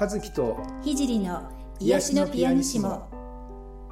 [0.00, 1.50] 和樹と聖の
[1.80, 3.08] 癒しのピアニシモ。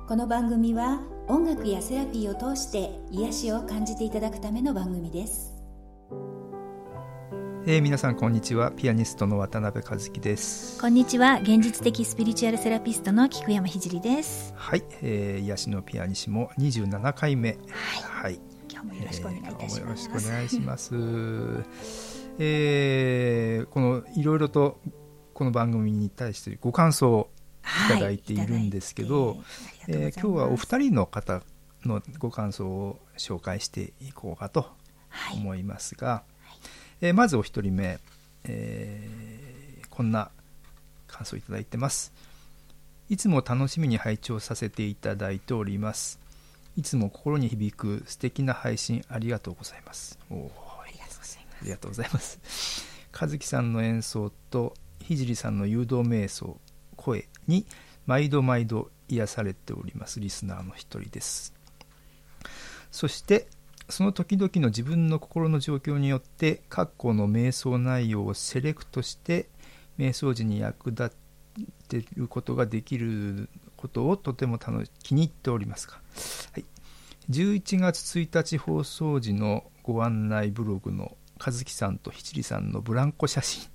[0.06, 5.52] この番組は音楽やセラピーを通して癒しを感じていただくための番組です。
[7.66, 8.70] えー、皆さんこんにちは。
[8.70, 10.80] ピアニストの渡辺和樹です。
[10.80, 11.40] こんにちは。
[11.42, 14.54] 現実的スピリチュアルセラピストの菊山聖です。
[14.56, 17.48] はい、えー、癒しのピアニシモ27回目。
[17.48, 17.58] はい、
[18.02, 20.94] はい、今日もよろしくお願いいたします、えー、よろしくお願いします。
[22.38, 24.78] えー、このいろいろと
[25.36, 27.28] この番組に対してご感想を
[27.90, 29.38] いただいているんですけど、はい、
[29.88, 31.42] えー、今日はお二人の方
[31.84, 34.66] のご感想を紹介していこうかと
[35.34, 36.22] 思いますが、は
[36.54, 36.58] い、
[37.02, 37.98] えー、まずお一人目、
[38.44, 40.30] えー、こんな
[41.06, 42.14] 感想をいただいてます。
[43.10, 46.18] いつも楽しみに拝聴させていただいております。
[46.78, 50.18] いつも心に響く素敵な配信ありがとうございます。
[50.30, 50.50] お
[50.82, 51.58] ありがとうございます。
[51.60, 52.86] ありがとうございます。
[53.20, 54.72] 和樹さんの演奏と
[55.08, 56.58] 聖さんの誘導瞑想
[56.96, 57.66] 声に
[58.06, 61.54] 毎度毎度癒されておりますリスナーの一人です。
[62.90, 63.48] そして
[63.88, 69.48] その時々の自分の心の状況によって括弧の瞑想内容をセレクトして
[69.98, 71.12] 瞑想時に役立
[71.88, 75.94] てることができることをとても楽気に入っておりますが、
[76.52, 76.64] はい、
[77.30, 83.68] 11月1日放送時のご案内ブログの和樹さんと七里さんのブランコ写真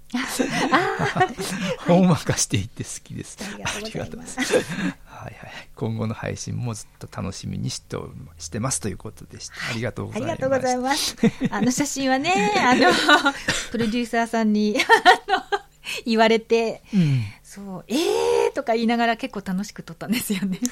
[1.87, 3.37] ほんわかしていて好きです。
[3.41, 4.55] ありがとうございます。
[5.05, 5.51] はいはい。
[5.75, 7.97] 今後の配信もずっと楽しみにして
[8.37, 9.55] してますということでした。
[9.71, 10.31] ありがとうございます。
[10.31, 11.15] ありがとうございます。
[11.49, 12.91] あの写真はね、あの、
[13.71, 14.83] プロデューサーさんに、あ
[15.31, 15.43] の、
[16.05, 20.59] 言われて、うん、そう、えーとか言いながら結構楽しく撮ったんですよね。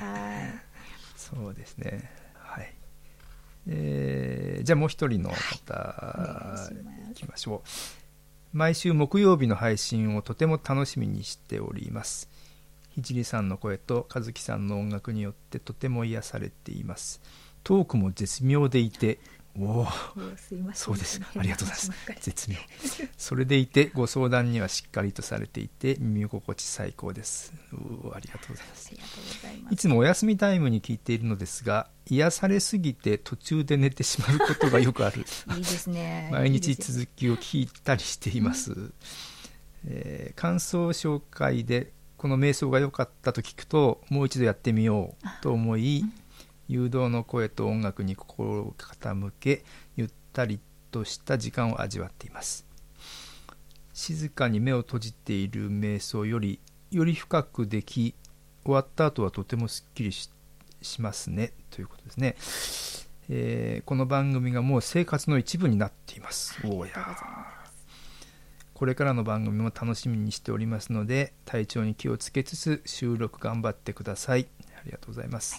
[0.00, 0.60] はい。
[1.16, 2.24] そうですね。
[3.66, 6.76] えー、じゃあもう一人の方、はい、い
[7.14, 7.68] きましょう。
[8.56, 12.28] 毎週木曜日の配信をとても楽しみにしております。
[13.02, 17.20] 聖さんの声と和樹さんの音楽によってとても癒されています。
[17.64, 19.18] トークも絶妙でいて
[19.58, 19.86] おお
[20.74, 21.20] そうです。
[21.36, 22.20] ありがとうございます。
[22.20, 22.56] 絶妙。
[23.16, 27.52] それでいてご相談にはしっかりとされていて耳心地最高です。
[27.72, 28.92] おありがとうございます。
[29.70, 35.24] いつもお休みタイムに聞いているのですが癒されすぎて途中で寝てしまうことがよくある。
[35.56, 36.28] いいですね。
[36.32, 38.94] 毎日続きを聞いたりしています、うん、
[39.86, 46.23] えー、感想紹介でこの瞑想が良かったと聞くともう一度やってみようと思い、うん
[46.68, 49.64] 誘導の声と音楽に心を傾け
[49.96, 50.60] ゆったり
[50.90, 52.66] とした時間を味わっています。
[53.92, 56.60] 静かに目を閉じている瞑想より
[56.90, 58.14] より深くでき
[58.64, 60.30] 終わった後はとてもすっきりし
[60.98, 61.52] ますね。
[61.70, 62.36] ということですね、
[63.28, 66.58] えー、この番組がもう生活の一部になっています。
[66.64, 66.92] おや
[68.72, 74.48] これからの番組も楽しみにしておりますので体調に気をつけつつ収録頑張ってください。
[74.76, 75.56] ありがとうございます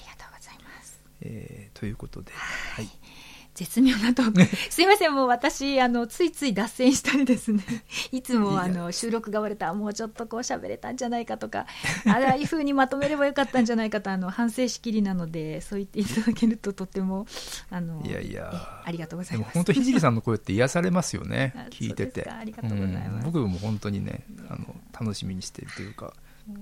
[1.21, 2.89] えー、ということで、はい、
[3.55, 4.43] 絶妙なトーク。
[4.69, 7.63] すいませんもう私あのついつい脱線したりですね。
[8.11, 11.65] いつもあの収録が終われたもうちょっとこう喋れたんじゃないかとか
[12.05, 17.27] ああいうふうにまとめればよかったんじゃないかとあの反省しきりなのでそう言っていただけるととても
[17.69, 18.81] あのいやいや。
[18.83, 19.53] ありがとうございます。
[19.53, 22.29] 本当ひじりさんの声って癒されますよね 聞いてて。
[22.29, 26.13] ありがとうございます、僕も本当にねあの楽しみにしているというか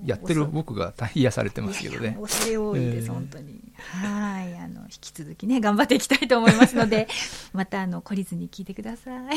[0.04, 2.16] やってる僕が癒されてますけどね。
[2.20, 3.60] 恐れ多いです、えー、本当に。
[3.76, 7.08] はい、あの引き続きね頑張っていきたいと思いますので、
[7.52, 9.24] またあの懲りずに聞いてください。
[9.24, 9.36] はい。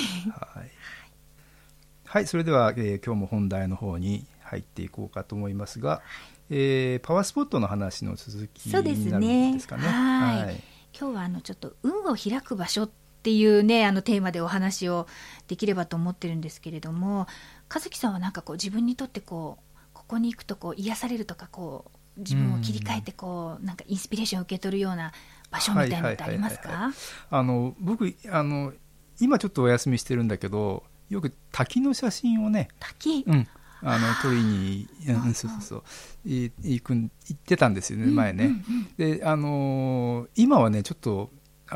[2.05, 6.01] はい、それでは、えー、今日も本題の方に入っていこうかと思いますが、
[6.49, 9.83] えー、パワースポットの話の続きになるんですかね。
[9.85, 10.63] はいはい、
[10.97, 12.89] 今日はあのちょっと運を開く場所っ
[13.23, 15.07] ていうねあのテーマでお話を
[15.49, 17.27] できればと思ってるんですけれども、
[17.73, 19.66] 和樹さんはなんかこう自分にとってこう
[20.07, 25.11] ここに行くとこう癒されるとかこう自分を切り替えてこうなんかインスピレーションを受け取るような
[25.51, 26.91] 場所みたいなのってありますか？
[27.29, 28.73] あの僕あの
[29.19, 33.47] 今ちょっとお休みしてるんだけどよく滝の写真をね滝、うん、
[33.83, 35.83] あの撮りに、うん、そうそうそう。
[36.25, 38.51] 行く行ってたんですよね、前ね。
[38.97, 41.29] であの今はねちょっと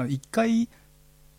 [0.08, 0.70] 一回、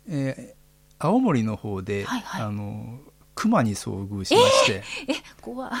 [0.07, 2.99] えー、青森の方で、はいはい、あの
[3.35, 5.71] 熊に遭遇しまして、え ー、怖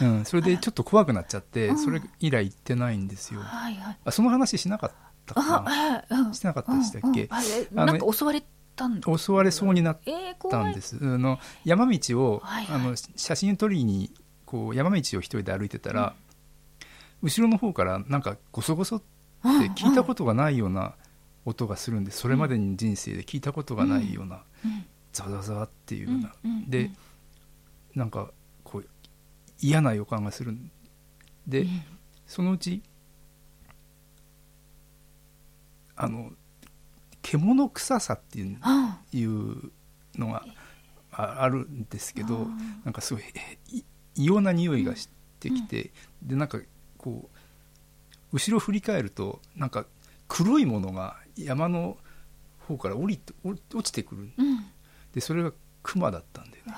[0.00, 4.92] うん、それでちょっと怖くなっちゃって、それ以来行ってないんですよ、はいはい、あその話しなかっ
[5.26, 5.62] たか
[6.10, 8.44] な、うん、してなかったでしたっけ、うんうん、なんか襲われ
[8.74, 10.00] たん襲われそうになっ
[10.50, 14.12] たんです、えー、あの山道を、はいはい、あの写真撮りに
[14.44, 16.14] こう山道を一人で歩いてたら、
[17.22, 19.06] 後ろの方からなんかゴソゴソって
[19.70, 20.94] 聞いたことがないような
[21.44, 24.42] 音がするんです、それまでに人生で聞いたことがないような、
[25.16, 26.90] ざわざわっていうような、うんうんうん、で
[27.94, 28.30] なんか
[29.62, 30.70] 嫌な予感がするん
[31.46, 31.82] で、うん。
[32.26, 32.82] そのうち
[35.96, 36.32] あの
[37.22, 39.70] 獣臭さっていうあいう
[40.16, 40.44] のが
[41.10, 43.22] ああるんですけどあなんかすごい
[44.14, 45.08] 異様な匂いがし
[45.40, 45.90] てきて、
[46.22, 46.58] でなんか
[46.98, 47.30] こ
[48.32, 49.86] う後ろ振り返るとなんか
[50.28, 51.96] 黒いものが山の
[52.68, 54.30] 方から降りて落ちてくる。
[54.36, 54.66] うん
[55.16, 55.52] でそれが
[55.82, 56.74] 熊だったんだよね。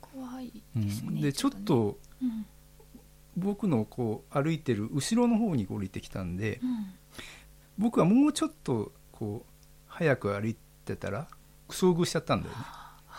[0.00, 1.58] 怖いうんですね、でちょっね。
[1.66, 2.46] とうん。
[3.36, 6.86] 僕のこう歩いてる後ろの方に降りてきたんでうん。
[7.76, 9.52] 僕はもうちょっとこう
[9.86, 11.28] 早く歩いてたら
[11.68, 12.62] 遭遇しちゃったんだよね。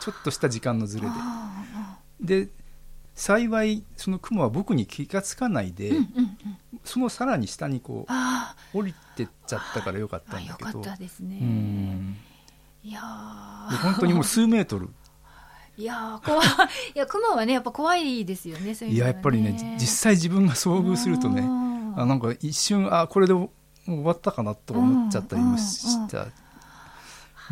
[0.02, 1.10] ちょっとした時間のずれで。
[1.12, 2.50] あで
[3.14, 6.38] 幸いその雲は僕に気がつかないで、ーうんうんうん。
[6.84, 10.80] そのさらに下にこあう降りてっちゃったからよかったんだけど。
[10.82, 11.38] ったですね。
[11.40, 12.18] うん
[12.86, 13.02] いや
[13.82, 14.90] 本当にもう数メートル。
[15.76, 16.48] いやー怖い。
[16.94, 22.00] いや熊はねやっぱ怖いですよねそういうのはいややっぱりね実際自分が遭遇するとねうん。
[22.00, 23.50] あなんか一瞬あこれで終
[23.88, 26.28] わったかなと思っちゃったりもした。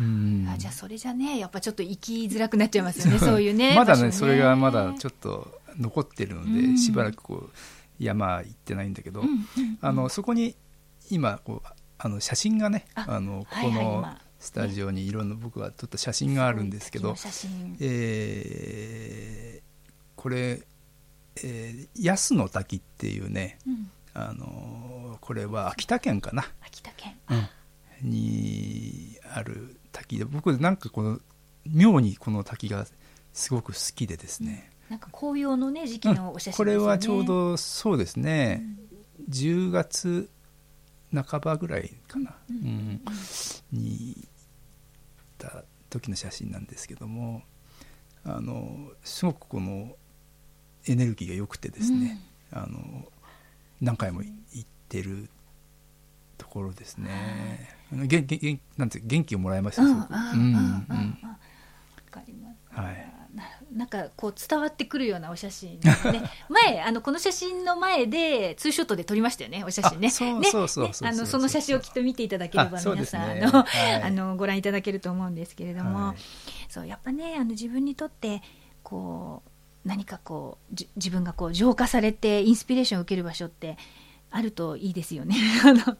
[0.00, 4.12] うんあじゃあそれじゃねやっぱちょっと生きづらくなっちゃいますよねそういうねまだ場所ね。
[4.12, 6.78] それがまだちょっと残ってるので、うん。
[6.78, 7.50] しばらくこう
[7.98, 9.78] 山行ってないんだけど、うんうんうん。
[9.80, 10.54] あのそこに
[11.10, 17.76] 今こうあの写真がねああのここの今スタジオにいろんな僕が撮った写真があるんですけど、写真。
[17.80, 19.64] えー
[20.16, 20.62] これ、
[21.42, 23.90] えー安の滝っていうねうん。
[24.14, 27.14] あのこれは秋田県かな、秋田県。
[28.02, 31.18] にある滝で僕なんかこの
[31.66, 32.86] 妙にこの滝が
[33.32, 38.78] すごく好きでですね、なんか紅葉のね時期のお写真ですよね、これはちょうどそうですうね、ん。
[39.30, 40.28] 10月
[41.12, 42.56] 半ばぐらいかな、うん。
[42.56, 43.00] うん。
[43.72, 44.28] に行
[45.34, 47.42] った時の写真なんですけども
[48.24, 49.96] あのすごくこの
[50.86, 52.20] エネルギーが良くてですね、
[52.52, 53.08] あの
[53.80, 55.30] 何回も行ってる
[56.36, 57.70] ところですね。
[57.92, 59.82] あのげんげんなんて元気をもらいました。
[59.82, 61.38] すごくうんうんうんわ
[62.10, 62.80] かります。
[62.80, 63.42] はいな
[63.72, 66.22] なんかこう伝わってくるようなお写真ですね。
[66.48, 69.64] 前あのこの写真の前でツーショットで撮りましたよね。
[69.64, 70.08] お写真ね。
[70.08, 76.16] あそのその写真をきっと見ていただければ皆さん、ですねあの、はいあのご覧いただけると思うんですけれども、はい
[76.68, 78.42] そうやっぱねあの自分にとって
[78.82, 79.42] こ
[79.84, 83.76] う何かこうじ自分がこう浄化されてインスピレーションを受ける場所って
[84.30, 85.36] あるといいですよね。
[85.64, 85.96] あの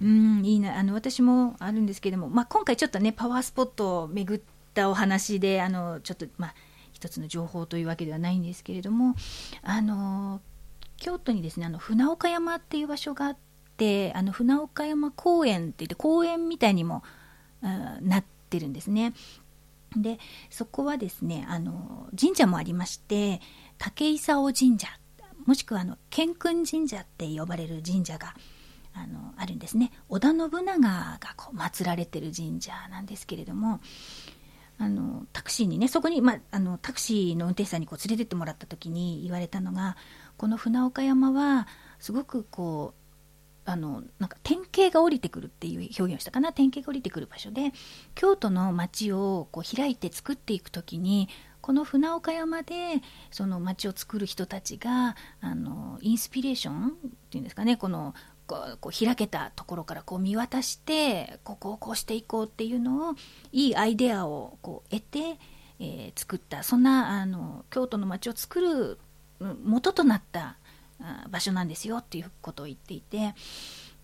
[0.00, 4.42] うん、いいなあの私もあるんですけども、まあ、今回ちょっとねパワースポットを巡っ
[4.74, 6.54] たお話であのちょっとまあ
[6.92, 9.14] 一つの情報というわけではないんですけれども
[9.62, 10.40] あの
[10.96, 13.36] 京都にですねあの船岡山っていう場所があっ
[13.76, 17.02] てあの船岡山公園って言って公園みたいにも
[17.62, 19.14] あなってるんですね。
[19.96, 20.18] で
[20.50, 23.40] そこはですねあの神社もありまして
[23.78, 24.88] 武井竿神社
[25.46, 28.34] もしくはあの健君神社って呼ばれる神社が
[28.94, 33.80] あのあるんですね織田信長がこう祀られてる神社なんですけれども
[34.78, 39.96] あのタクシーにねそこに、まあ、あのタクシーの運転手さんにこう連れてってもらった時に言われたのが
[40.36, 41.68] この船岡山は
[42.00, 43.04] すごくこう
[43.66, 47.72] あのなんか典型が降りてくるっていう表現をしたかな典型が降りてくる場所で
[48.14, 51.28] 京都の町をこう開いて作っていく時に
[51.62, 53.00] この船岡山で
[53.30, 56.90] その町を作る人たちがあのインスピレーションっ
[57.30, 58.14] ていうんですかねこの
[58.46, 63.14] こう開けたところからこう見渡してここをこうしていこうっていうのを
[63.52, 65.38] いいアイデアをこう得て、
[65.80, 66.62] えー作った。
[66.62, 68.98] そんなあの京都の町を作る
[69.40, 70.56] うん元となった
[71.30, 73.34] 場所なんですよっていうことを言っていて。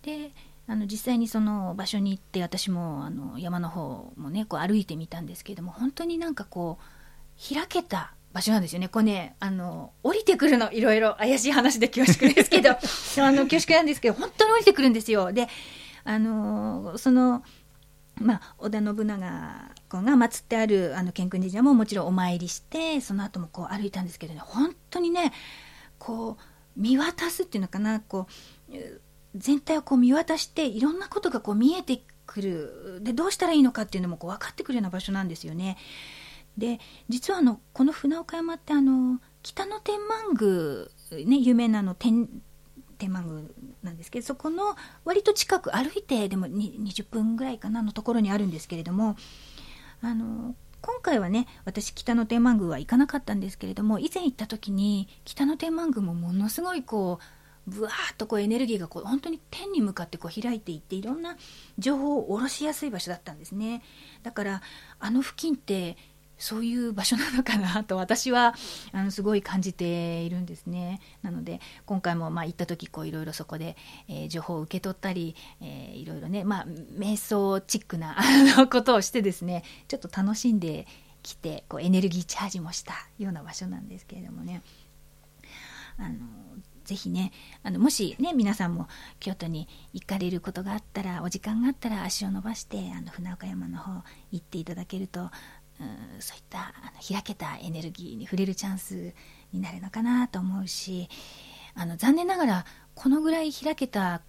[0.03, 0.33] で
[0.67, 8.89] あの実際にその場所に行って私もあの山の方もねこう歩いてみたんですけれども本当になんかこう開けた場所なんですよね。
[8.89, 12.71] これね、あの、降りてくるの、いろいろ怪しい話で恐縮ですけど、
[13.25, 15.33] あの、恐縮なんですけど、本当に降りてくるんですよ。
[15.33, 15.49] で、
[16.05, 17.43] あの、その、
[18.21, 25.33] まあ、織田信長公が祀ってあるあの健君神社ももちろんお参りしてその後もこう歩いたんですけどね本当にね
[25.99, 26.43] こう
[26.77, 28.27] 見渡すっていうのかなこ
[28.69, 29.01] うえー
[29.37, 35.77] 全体をこう見渡していろんなことがこう見えてくるでどうしたらいいのかっていうのもこう分かってくるような場所なんですよね。
[36.57, 36.79] で
[37.09, 42.29] 実はあのこの船岡山ってあの北の天満宮、ね、有名なの天
[42.99, 43.43] 天満宮
[43.83, 49.17] なんですけどそこの割と近く歩いてでも20分ぐらいかなのところにあるんですけれども
[50.03, 57.25] あの今回はね私北の天満宮は行かなかったんですけれども以前行った時に北の天満宮もものすごいこう
[57.71, 61.37] ぶわーっとこうエネルギーがこう本当に天に向かってこう開いていっていろんな
[61.79, 63.83] 情報を下ろしやすい場所だったんですね。
[64.23, 64.63] だから
[64.99, 65.97] あの付近って
[66.41, 68.55] そういう場所なのかなと私は
[68.93, 71.01] あのすごい感じているんですね。
[71.23, 73.77] なので今回もまあ行った時こういろいろそこで、
[74.09, 78.17] えー、情報を受け取ったり、えー、いろいろねまあ瞑想チックな
[78.71, 80.87] ことをしてですねちょっと楽しんで
[81.23, 84.63] きてこうエネルギーチャージもしたような場所なんですけれどもね。
[85.99, 86.17] あの
[86.85, 87.31] ぜひね
[87.63, 88.89] あのもしね皆さんも
[89.21, 95.31] 京都に行かれることがあったらお時間があったら足を伸ばしてあの船岡山の方行っていただけると、
[95.81, 99.15] うん、そういったあの開けたエネルギーに触れるチャンス
[99.53, 101.09] になるのかなと思うし
[101.75, 104.21] あの残念ながらこのぐらい開けた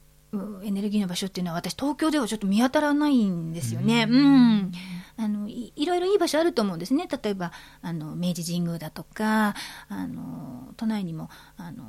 [0.63, 4.07] エネルギーの場所っていうのは私東京ではちょっと見当たらないんですよね。
[4.09, 4.71] うん、
[5.17, 7.07] あのいいろいろいい場所あると思うんですね。
[7.21, 9.55] 例えばあの明治神宮だとか
[9.89, 11.83] あの都内にもあの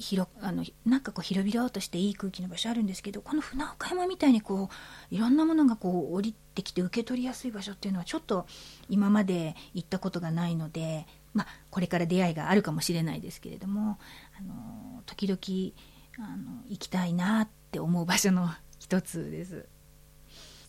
[0.00, 4.68] 広あのなんかこう広々としていい空気の場所あるんですけどこの船岡山みたいにこ
[5.10, 8.46] ういろんなものがこう降りてきて受け取りやすい場所っていうのはちょっと
[8.88, 13.98] 今まで行ったことがないので、まあ、これから出会いがあるかもしれないですけれども
[14.38, 19.66] あの時々あの行きたいなって思う場所の一つです。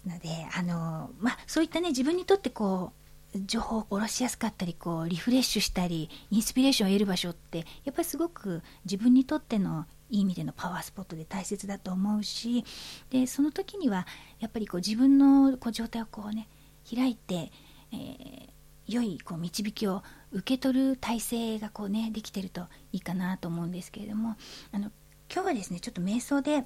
[0.05, 3.04] のであの、まあ、そういったね自分にとってこう
[3.46, 12.63] 情報を下ろしやすかったりこうリフレッシュしたりインスピレーションを得る場所ってやっぱりすごく自分にとってのいい意味でのパワースポットで大切だと思うし
[13.10, 14.06] でその時には
[14.39, 16.48] やっぱりこう自分のこう状態をこうね
[16.89, 17.51] 開いて、
[17.92, 18.48] えー、
[18.88, 22.62] 良いこう導きを受け取る体制がこうねできてると
[22.92, 24.36] いいかなと思うんですけれども
[24.72, 24.92] あの
[25.34, 26.63] 今日はですねちょっと瞑想で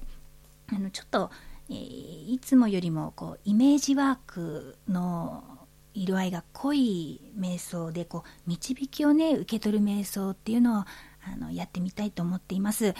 [0.72, 1.30] あのちょっと、
[1.70, 5.59] えー、いつもよりもこうイメージワークの
[5.94, 10.84] 色合いが濃い瞑想でこう導きをね受け取る瞑想っていうのを
[11.22, 12.94] あのやってみたいと思っています。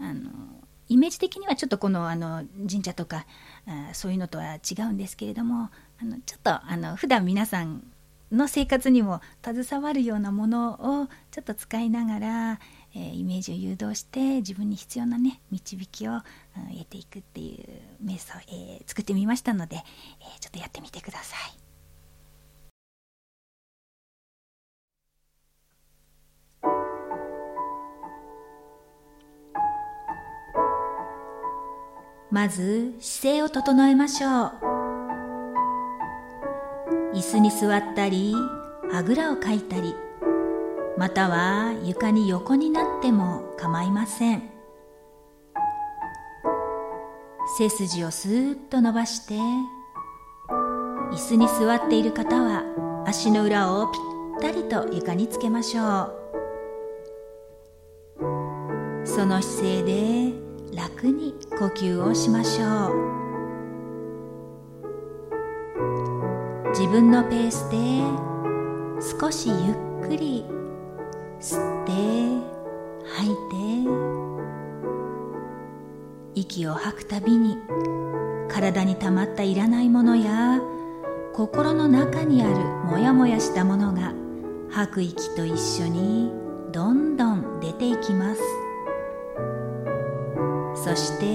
[0.00, 0.30] あの
[0.88, 3.26] イメージ的にはちょっとこのあの神社とか
[3.66, 7.82] あそういうのとは違うんですけれどもあのちょっとあの普段皆さん
[8.32, 12.60] の生活にも携わるようなものをちょっと使いながら、
[12.94, 16.20] えー、イメージを誘導して自分に必要なね導きを、うん、
[16.78, 17.58] 得ていくってい
[18.02, 21.67] う瞑想、えー、作ってみましたので、えー、ちょっとやってみてください。
[32.30, 34.52] まず姿勢を整えましょう。
[37.14, 38.34] 椅子に座ったり
[38.92, 39.94] あぐらをかいたり
[40.98, 44.42] または床に横になっても構いません。
[47.56, 52.62] 背筋をスーッと伸ばして椅子に座っている方は
[53.06, 56.12] 足の裏をぴったりと床につけましょ
[58.22, 59.06] う。
[59.06, 63.18] その姿勢で楽に呼吸をしましょう。
[66.70, 67.76] 自分のペースで
[69.20, 70.44] 少しゆっくり
[71.40, 71.92] 吸って
[73.04, 73.38] 吐いて
[76.34, 77.56] 息を吐くたびに
[78.48, 80.60] 体にたまったいらないものや
[81.32, 84.12] 心の中にあるモヤモヤしたものが
[84.70, 86.30] 吐く息と一緒に
[86.72, 88.57] どんどん出ていきます。
[90.88, 91.26] そして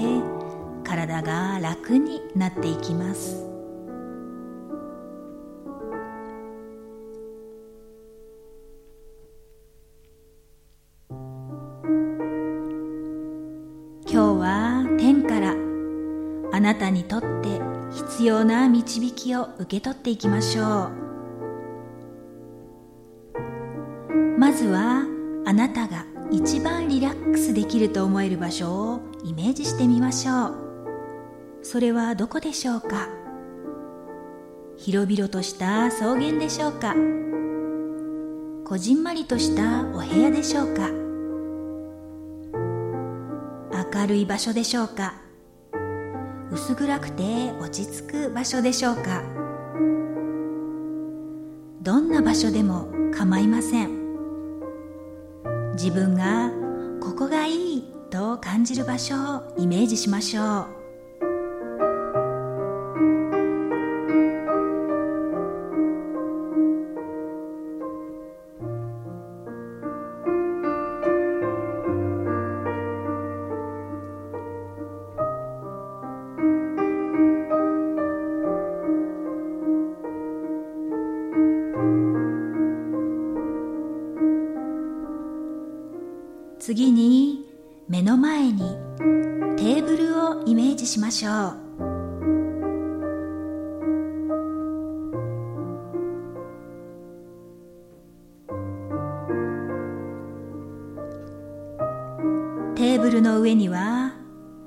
[0.82, 3.46] 体が楽になっていきます。
[14.08, 15.54] 今日は天から
[16.52, 17.60] あなたにとって
[17.92, 20.90] 必要な導きを受け取っていきましょう。
[24.36, 25.06] まずは
[25.46, 30.54] あなたが一番リラックスできると思える場所をイメージしてみましょう。
[31.62, 33.08] それはどこでしょうか？
[34.76, 36.94] 広々とした草原でしょうか？
[38.64, 40.90] こじんまりとしたお部屋でしょうか？
[43.94, 45.14] 明るい場所でしょうか？
[46.50, 49.22] 薄暗くて落ち着く場所でしょうか？
[51.82, 54.03] どんな場所でも構いません。
[55.74, 56.50] 自分が
[57.00, 60.83] ここがいいと感じる場所をイメージしましょう。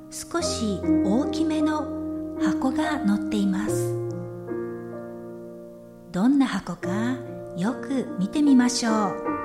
[0.09, 1.85] 少し大きめの
[2.39, 3.93] 箱が載っています。
[6.11, 6.89] どんな箱か
[7.57, 9.36] よく見てみましょう。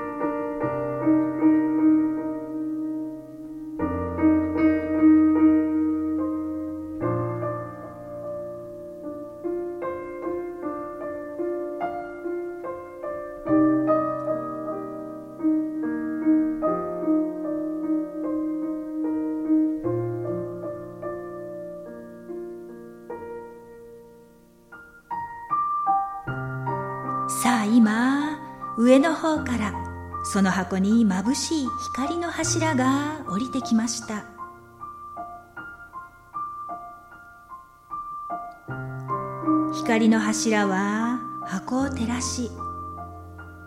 [30.33, 34.25] その箱に眩しい光の柱が降りてきました。
[39.75, 42.51] 光の柱は箱を照らし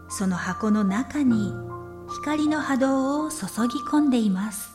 [0.09, 1.53] その箱の中に
[2.23, 4.74] 光の波動を注ぎ込んでいます。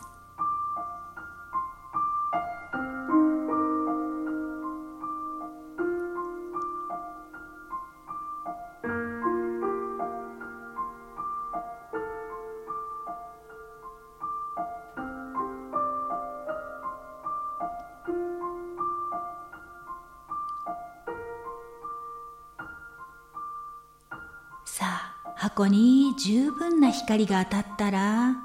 [25.61, 28.37] あ箱に十分な光が当たったら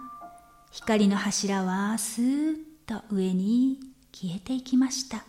[0.72, 3.80] 光の柱はスーッと上に
[4.12, 5.24] 消えていきました。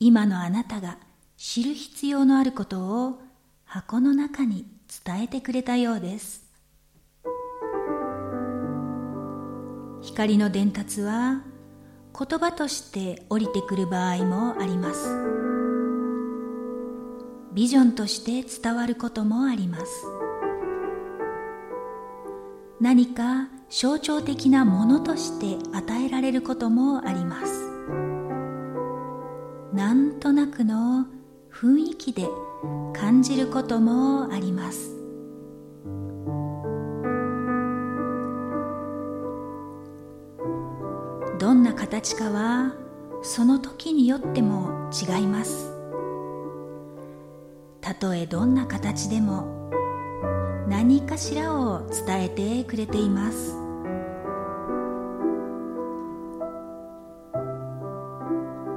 [0.00, 0.96] 今のあなたが
[1.36, 3.22] 知る必要のあることを
[3.64, 4.66] 箱の中に
[5.04, 6.42] 伝えてくれたようです。
[10.00, 11.42] 光の伝達は
[12.18, 15.34] 言葉として降りてくる場合もあります。
[17.54, 20.13] ビジョンとして伝わることもあります。
[22.80, 27.70] 何か象徴的なものとして与えられることもあります。
[29.72, 31.06] なんとなくの
[31.52, 32.28] 雰囲気で
[32.92, 34.90] 感じることもあります。
[41.38, 42.74] どんな形かは
[43.22, 45.72] その時によっても違います。
[47.80, 49.70] たとえどんな形でも
[50.68, 53.54] 何かしらを伝えてくれています。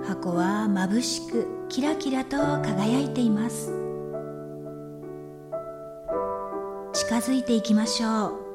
[0.06, 3.72] 箱は眩しくキラキラと輝いています。
[6.94, 8.48] 近づいていきましょう。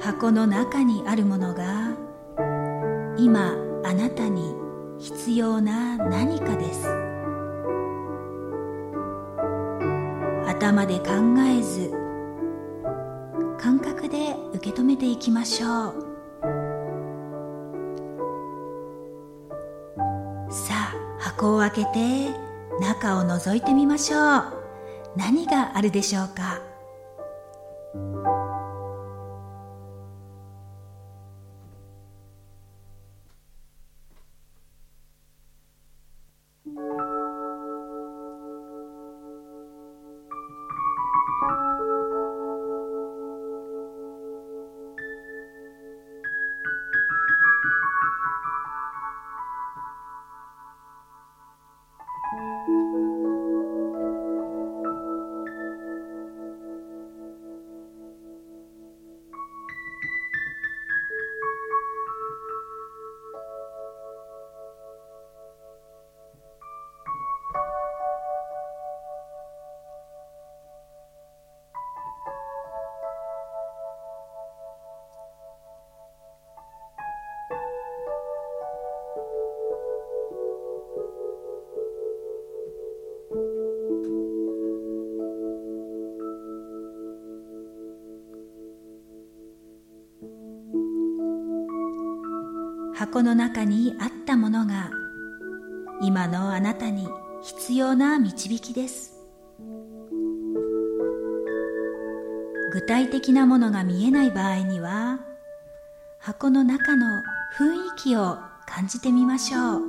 [0.00, 1.96] 箱の中にあるものが
[3.16, 4.54] 今あなたに
[4.98, 6.99] 必要な何かです。
[10.60, 11.04] 頭で考
[11.38, 11.90] えず
[13.58, 15.94] 感覚で受け止めていきましょう。
[20.52, 22.28] さあ箱を開けて
[22.78, 24.44] 中を覗いてみましょう。
[25.16, 26.60] 何があるでしょうか？
[93.10, 94.88] 箱の中にあったものが
[96.00, 97.08] 今のあなたに
[97.42, 99.18] 必要な導きです。
[102.72, 105.18] 具体的なものが見えない場合には
[106.20, 107.04] 箱の中の
[107.58, 109.80] 雰囲気を感じてみましょう。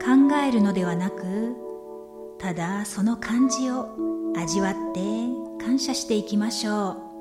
[0.00, 1.54] 考えるのではなく
[2.40, 3.86] ただその感じを
[4.36, 5.00] 味わって
[5.64, 7.11] 感謝していきましょう。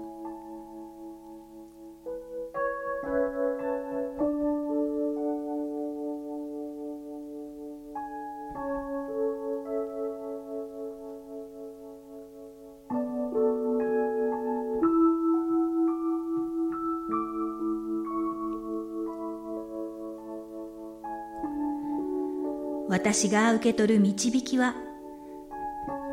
[23.12, 24.74] 私が受け取る導きは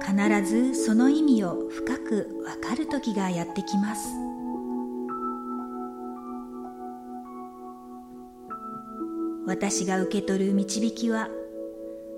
[0.05, 4.09] 必ずその意味を深くわかる時がやってきます。
[9.47, 11.29] 私が受け取る導きは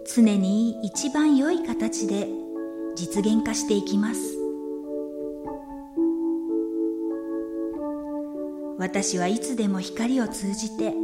[0.07, 2.29] 常に一番良い形で
[2.97, 4.39] 実現化していきます。
[8.79, 10.95] 私はいつでも光を通じて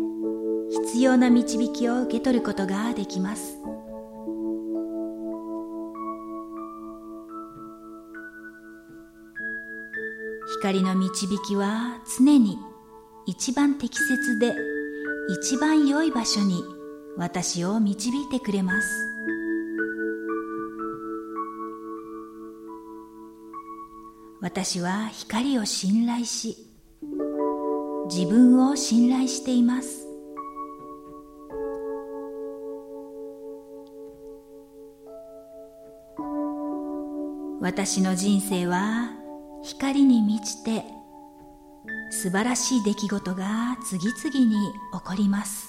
[0.70, 3.55] 必要な導きを受け取ることができます。
[10.66, 12.58] 光の導きは常に
[13.24, 14.52] 一番適切で
[15.28, 16.64] 一番良い場所に
[17.16, 18.88] 私を導いてくれます。
[24.40, 26.56] 私は光を信頼し
[28.08, 30.04] 自分を信頼しています。
[37.60, 39.25] 私の人生は
[39.66, 40.84] 光に満ちて
[42.10, 44.54] 素晴らしい出来事が次々に
[44.92, 45.68] 起こります。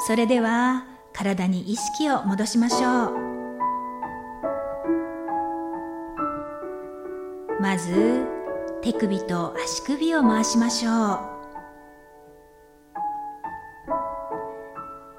[0.00, 3.27] それでは体に意識を戻しましょう。
[7.68, 8.24] まず
[8.80, 11.18] 手首と足首を回しましょう。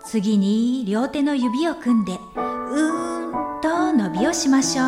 [0.03, 4.85] 次に両手の指を組んでうーんと伸びをしましょう。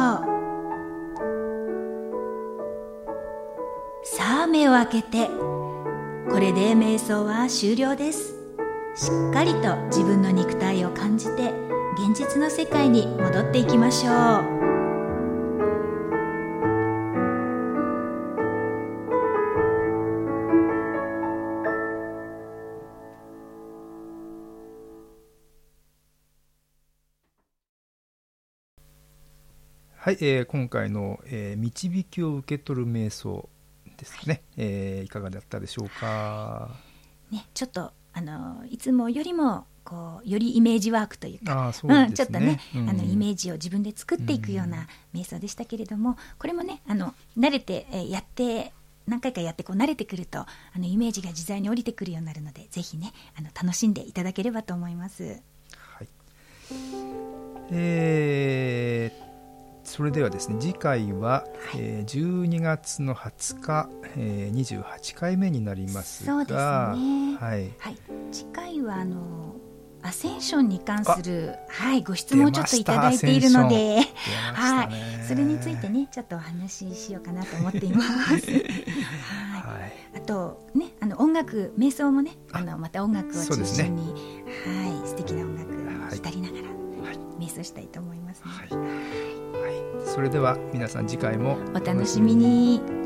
[4.06, 8.34] さあ目を開けてこれで瞑想は終了です。
[8.96, 11.54] しっかりと自分の肉体を感じて
[11.94, 14.12] 現実の世界に戻っていきましょ
[14.48, 14.51] う。
[30.12, 33.48] はい、えー今回の、えー導きを受け取る瞑想
[33.98, 36.70] ですね、えーいかがだったでしょうか？
[37.32, 48.74] ね、ちょっとあのいつもよりもこうよりイメージワークというかあーそうねん、ちょっとね、うんあのイメージを自分で作っていくような瞑想でしたけれども、これもねあの慣れて、えーやって
[49.08, 55.40] 何回かやってこう慣れてくるとあのイメージが自在に降りてくるようになるのでぜひねあの楽しんでいただければと思います。
[55.78, 56.08] はい。
[57.72, 59.31] えー
[59.84, 66.60] それではですね次回は、えー12月の20日、えー28回目になりますがそうですね。
[67.38, 67.98] はい、はい、
[68.32, 69.56] 次回はあの
[70.04, 74.62] アセンションに関するはいご質問をちょっといただいているので、出ました。
[74.62, 74.90] はい。
[74.90, 78.10] ね、それについてねちょっとお話ししようかなと思っています。
[78.12, 78.40] はい。
[78.42, 79.94] はい。
[80.16, 84.14] あとねあの音楽瞑想もねあのまた音楽を中心に、
[84.66, 85.78] はい素敵な音楽は
[86.10, 86.14] い。
[86.14, 87.18] に浸りながら、はい。
[87.40, 88.52] 瞑想したいと思いますね。
[88.52, 88.90] はいはい、
[90.12, 93.01] それでは皆さん次回もお楽しみに。